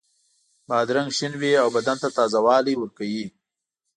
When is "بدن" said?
1.75-1.97